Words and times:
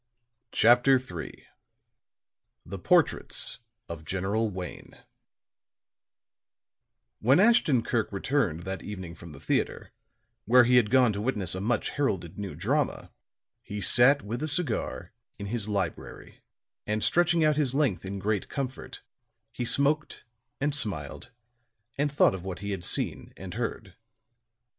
CHAPTER 0.51 0.95
III 0.99 1.45
THE 2.65 2.79
PORTRAITS 2.79 3.59
OF 3.87 4.03
GENERAL 4.03 4.49
WAYNE 4.49 4.95
When 7.19 7.39
Ashton 7.39 7.83
Kirk 7.83 8.11
returned 8.11 8.61
that 8.61 8.81
evening 8.81 9.13
from 9.13 9.31
the 9.31 9.39
theatre, 9.39 9.91
where 10.45 10.63
he 10.63 10.77
had 10.77 10.89
gone 10.89 11.13
to 11.13 11.21
witness 11.21 11.53
a 11.53 11.61
much 11.61 11.89
heralded 11.91 12.39
new 12.39 12.55
drama, 12.55 13.11
he 13.61 13.79
sat 13.79 14.23
with 14.23 14.41
a 14.41 14.47
cigar, 14.47 15.11
in 15.37 15.45
his 15.45 15.69
library; 15.69 16.41
and 16.87 17.03
stretching 17.03 17.43
out 17.43 17.55
his 17.57 17.75
length 17.75 18.03
in 18.03 18.17
great 18.17 18.49
comfort, 18.49 19.03
he 19.51 19.65
smoked 19.65 20.23
and 20.59 20.73
smiled 20.73 21.29
and 21.95 22.11
thought 22.11 22.33
of 22.33 22.43
what 22.43 22.57
he 22.57 22.71
had 22.71 22.83
seen 22.83 23.33
and 23.37 23.53
heard. 23.53 23.93